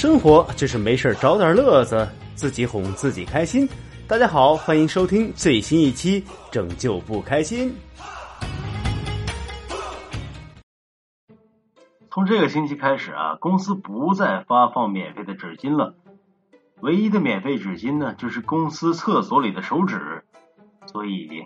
[0.00, 3.68] 生活就是没事找点乐子，自己哄自己开心。
[4.08, 7.70] 大家好，欢迎收听最新一期《拯救不开心》。
[12.10, 15.94] 从这个星期开始啊，公司不再发放免费的纸巾了。
[16.80, 20.24] 唯一的免费纸巾呢，就是公司厕所里的手纸。
[20.86, 21.44] 所以，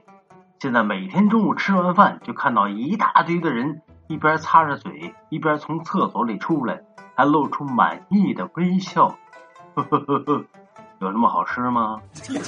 [0.61, 6.83] 现在每天中午吃完饭，就看到一大堆的人一边擦着嘴，一边从厕所里出来，
[7.17, 9.17] 还露出满意的微笑。
[9.75, 10.45] 呵呵呵呵，
[11.01, 12.01] 有那么好吃吗？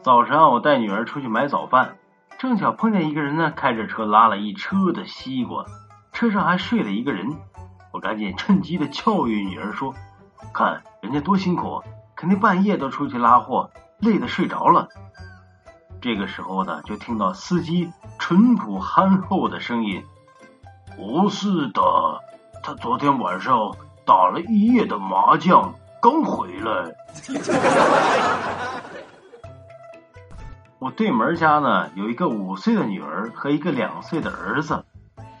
[0.00, 1.96] 早上我带女儿出去买早饭。
[2.38, 5.64] 正巧碰见一个人呢，开着车拉了一车的西瓜，
[6.12, 7.36] 车上还睡了一个人。
[7.90, 9.92] 我赶紧趁机的教育女儿说
[10.54, 11.82] ：“看人家多辛苦，
[12.14, 14.86] 肯定半夜都出去拉货，累得睡着了。”
[16.00, 17.90] 这个时候呢，就听到司机
[18.26, 20.02] 淳朴憨厚的声音
[20.96, 21.82] ：“不是的，
[22.62, 26.94] 他昨天晚上打了一夜的麻将，刚回来。
[30.80, 34.86] ”我对门家呢有一个五岁的女儿和一个两岁的儿子，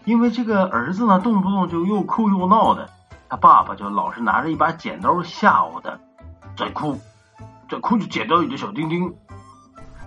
[0.04, 2.90] 因为这个儿子呢动不动就又哭又闹的，
[3.30, 5.98] 他爸爸就老是拿着一把剪刀吓唬他，
[6.54, 7.00] 再哭，
[7.70, 9.16] 再哭就剪掉你的小丁丁。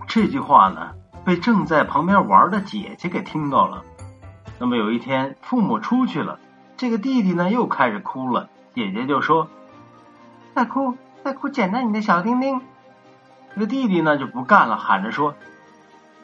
[0.08, 0.92] 这句话呢
[1.28, 3.84] 被正在旁边玩的姐姐给听到了。
[4.60, 6.40] 那么有一天父母出去了，
[6.78, 9.50] 这个弟弟呢又开始哭了，姐姐就说
[10.56, 12.62] ：“再哭再哭，剪掉你的小丁丁。”
[13.54, 15.36] 这个弟弟呢就不干了，喊着说：“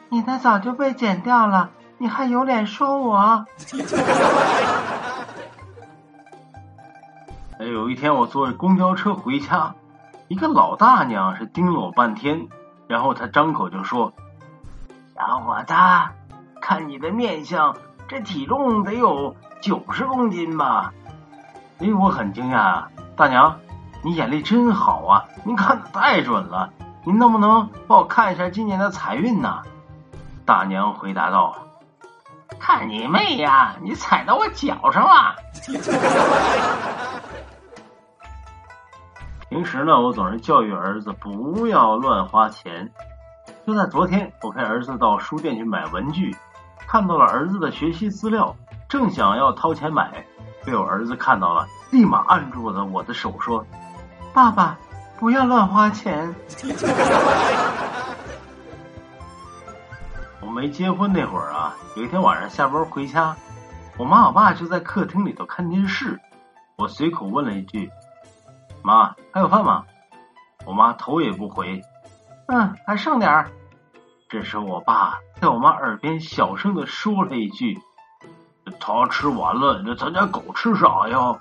[0.08, 3.44] 你的早就被剪掉了，你还有脸说我？”
[7.60, 9.74] 哎，有一天我坐公交车回家，
[10.28, 12.48] 一个老大娘是盯了我半天，
[12.88, 14.14] 然后她张口就说
[15.14, 15.72] ：“小伙子，
[16.60, 17.76] 看你的面相，
[18.08, 20.92] 这体重得有九十公斤吧？”
[21.78, 22.84] 哎，我很惊讶，
[23.16, 23.56] 大娘，
[24.02, 26.70] 你眼力真好啊，您看的太准了。
[27.04, 29.62] 您能不能帮我看一下今年的财运呢？
[30.44, 31.54] 大娘回答道
[32.58, 35.36] ：“看你妹呀，你踩到我脚上了。
[39.48, 42.90] ”平时呢，我总是教育儿子不要乱花钱。
[43.66, 46.36] 就在昨天，我陪儿子到书店去买文具，
[46.86, 48.54] 看到了儿子的学习资料，
[48.88, 50.24] 正想要掏钱买，
[50.64, 53.64] 被我儿子看到了，立马按住了我的手说
[54.34, 54.78] ：“爸爸。”
[55.16, 56.34] 不要乱花钱。
[60.40, 63.36] 我没结婚那会儿啊，有一天晚上下班回家，
[63.96, 66.20] 我妈我爸就在客厅里头看电视。
[66.76, 67.90] 我随口问了一句
[68.82, 69.84] ：“妈，还有饭吗？”
[70.66, 71.80] 我妈头也不回
[72.46, 73.50] ：“嗯，还剩点儿。”
[74.28, 77.78] 这时我爸在我妈耳边小声的说了一句
[78.80, 81.38] ：“他吃完了，那咱家狗吃啥呀？”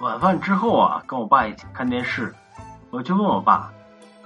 [0.00, 2.34] 晚饭之后啊，跟我爸一起看电视，
[2.90, 3.72] 我就问我爸：“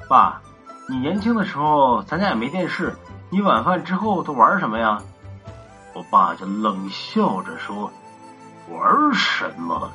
[0.08, 0.42] 爸，
[0.88, 2.96] 你年轻的时候咱家也没电视，
[3.30, 5.00] 你晚饭之后都玩什么呀？”
[5.94, 7.92] 我爸就冷笑着说
[8.68, 9.90] ：“玩什么？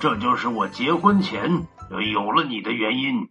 [0.00, 3.28] 这就是我结婚前有了你的原因。”